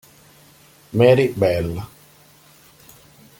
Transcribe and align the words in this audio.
Mary 0.93 1.27
Bell 1.29 1.77